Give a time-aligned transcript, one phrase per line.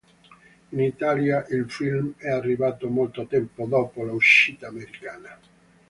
[0.71, 5.37] In Italia il film è arrivato molto tempo dopo l'uscita americana.